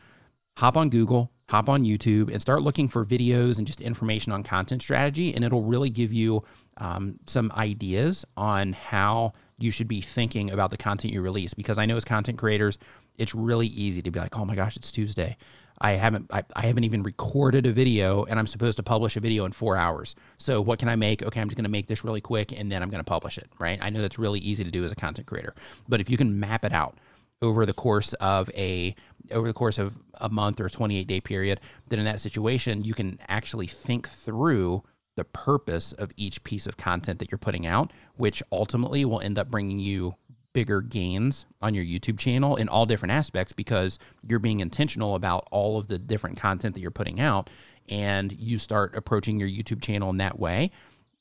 hop 0.57 0.75
on 0.75 0.89
Google, 0.89 1.31
hop 1.49 1.69
on 1.69 1.83
YouTube, 1.83 2.31
and 2.31 2.41
start 2.41 2.61
looking 2.61 2.87
for 2.87 3.05
videos 3.05 3.57
and 3.57 3.67
just 3.67 3.81
information 3.81 4.31
on 4.31 4.43
content 4.43 4.81
strategy. 4.81 5.33
And 5.33 5.45
it'll 5.45 5.63
really 5.63 5.89
give 5.89 6.11
you 6.11 6.43
um, 6.77 7.19
some 7.27 7.51
ideas 7.55 8.25
on 8.35 8.73
how 8.73 9.33
you 9.59 9.71
should 9.71 9.87
be 9.87 10.01
thinking 10.01 10.51
about 10.51 10.71
the 10.71 10.77
content 10.77 11.13
you 11.13 11.21
release. 11.21 11.53
Because 11.53 11.77
I 11.77 11.85
know 11.85 11.97
as 11.97 12.05
content 12.05 12.37
creators, 12.37 12.77
it's 13.17 13.35
really 13.35 13.67
easy 13.67 14.01
to 14.01 14.09
be 14.09 14.19
like, 14.19 14.37
oh 14.37 14.45
my 14.45 14.55
gosh, 14.55 14.77
it's 14.77 14.91
Tuesday. 14.91 15.37
I 15.81 15.91
haven't 15.91 16.27
I, 16.31 16.43
I, 16.55 16.67
haven't 16.67 16.83
even 16.83 17.03
recorded 17.03 17.65
a 17.65 17.71
video 17.71 18.25
and 18.25 18.37
I'm 18.37 18.47
supposed 18.47 18.77
to 18.77 18.83
publish 18.83 19.15
a 19.15 19.19
video 19.19 19.45
in 19.45 19.51
four 19.51 19.77
hours. 19.77 20.15
So 20.37 20.61
what 20.61 20.79
can 20.79 20.89
I 20.89 20.95
make? 20.95 21.23
Okay, 21.23 21.39
I'm 21.39 21.47
just 21.47 21.57
gonna 21.57 21.69
make 21.69 21.87
this 21.87 22.03
really 22.03 22.21
quick 22.21 22.51
and 22.51 22.71
then 22.71 22.83
I'm 22.83 22.89
gonna 22.89 23.03
publish 23.03 23.37
it, 23.37 23.49
right? 23.59 23.79
I 23.81 23.89
know 23.89 24.01
that's 24.01 24.19
really 24.19 24.39
easy 24.39 24.63
to 24.63 24.71
do 24.71 24.83
as 24.83 24.91
a 24.91 24.95
content 24.95 25.27
creator. 25.27 25.55
But 25.87 26.01
if 26.01 26.09
you 26.09 26.17
can 26.17 26.39
map 26.39 26.65
it 26.65 26.73
out 26.73 26.97
over 27.41 27.65
the 27.65 27.73
course 27.73 28.13
of 28.13 28.49
a 28.55 28.95
over 29.31 29.47
the 29.47 29.53
course 29.53 29.77
of 29.77 29.95
a 30.15 30.29
month 30.29 30.59
or 30.59 30.65
a 30.65 30.69
28 30.69 31.07
day 31.07 31.21
period, 31.21 31.59
then 31.87 31.99
in 31.99 32.05
that 32.05 32.19
situation 32.19 32.83
you 32.83 32.93
can 32.93 33.19
actually 33.27 33.67
think 33.67 34.07
through 34.07 34.83
the 35.15 35.23
purpose 35.23 35.91
of 35.93 36.11
each 36.15 36.43
piece 36.43 36.65
of 36.65 36.77
content 36.77 37.19
that 37.19 37.31
you're 37.31 37.37
putting 37.37 37.65
out, 37.65 37.91
which 38.15 38.41
ultimately 38.51 39.03
will 39.03 39.19
end 39.19 39.37
up 39.37 39.49
bringing 39.49 39.79
you 39.79 40.15
bigger 40.53 40.81
gains 40.81 41.45
on 41.61 41.73
your 41.73 41.83
YouTube 41.83 42.17
channel 42.17 42.55
in 42.55 42.67
all 42.67 42.85
different 42.85 43.11
aspects 43.11 43.53
because 43.53 43.99
you're 44.27 44.39
being 44.39 44.59
intentional 44.59 45.15
about 45.15 45.47
all 45.51 45.77
of 45.77 45.87
the 45.87 45.99
different 45.99 46.39
content 46.39 46.73
that 46.73 46.81
you're 46.81 46.91
putting 46.91 47.19
out 47.19 47.49
and 47.87 48.31
you 48.31 48.57
start 48.57 48.95
approaching 48.95 49.39
your 49.39 49.49
YouTube 49.49 49.81
channel 49.81 50.09
in 50.09 50.17
that 50.17 50.39
way 50.39 50.71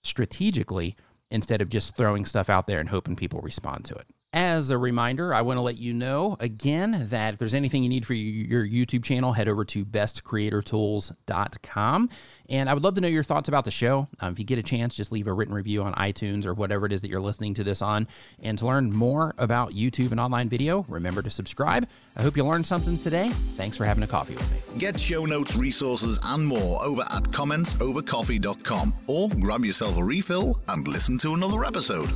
strategically 0.02 0.96
instead 1.30 1.60
of 1.60 1.68
just 1.68 1.96
throwing 1.96 2.24
stuff 2.24 2.48
out 2.48 2.66
there 2.66 2.80
and 2.80 2.88
hoping 2.88 3.16
people 3.16 3.40
respond 3.40 3.84
to 3.84 3.94
it. 3.94 4.06
As 4.34 4.68
a 4.68 4.76
reminder, 4.76 5.32
I 5.32 5.40
want 5.40 5.56
to 5.56 5.62
let 5.62 5.78
you 5.78 5.94
know 5.94 6.36
again 6.38 7.06
that 7.08 7.32
if 7.32 7.38
there's 7.38 7.54
anything 7.54 7.82
you 7.82 7.88
need 7.88 8.04
for 8.04 8.12
your 8.12 8.66
YouTube 8.66 9.02
channel, 9.02 9.32
head 9.32 9.48
over 9.48 9.64
to 9.64 9.86
bestcreatortools.com. 9.86 12.10
And 12.50 12.68
I 12.68 12.74
would 12.74 12.84
love 12.84 12.94
to 12.96 13.00
know 13.00 13.08
your 13.08 13.22
thoughts 13.22 13.48
about 13.48 13.64
the 13.64 13.70
show. 13.70 14.06
Um, 14.20 14.34
if 14.34 14.38
you 14.38 14.44
get 14.44 14.58
a 14.58 14.62
chance, 14.62 14.94
just 14.94 15.12
leave 15.12 15.28
a 15.28 15.32
written 15.32 15.54
review 15.54 15.82
on 15.82 15.94
iTunes 15.94 16.44
or 16.44 16.52
whatever 16.52 16.84
it 16.84 16.92
is 16.92 17.00
that 17.00 17.08
you're 17.08 17.20
listening 17.20 17.54
to 17.54 17.64
this 17.64 17.80
on. 17.80 18.06
And 18.38 18.58
to 18.58 18.66
learn 18.66 18.90
more 18.90 19.32
about 19.38 19.72
YouTube 19.72 20.10
and 20.10 20.20
online 20.20 20.50
video, 20.50 20.84
remember 20.88 21.22
to 21.22 21.30
subscribe. 21.30 21.88
I 22.18 22.22
hope 22.22 22.36
you 22.36 22.44
learned 22.44 22.66
something 22.66 22.98
today. 22.98 23.30
Thanks 23.56 23.78
for 23.78 23.86
having 23.86 24.02
a 24.02 24.06
coffee 24.06 24.34
with 24.34 24.52
me. 24.52 24.58
Get 24.78 25.00
show 25.00 25.24
notes, 25.24 25.56
resources, 25.56 26.20
and 26.22 26.46
more 26.46 26.84
over 26.84 27.00
at 27.00 27.24
commentsovercoffee.com 27.24 28.92
or 29.06 29.30
grab 29.40 29.64
yourself 29.64 29.96
a 29.96 30.04
refill 30.04 30.60
and 30.68 30.86
listen 30.86 31.16
to 31.20 31.32
another 31.32 31.64
episode. 31.64 32.10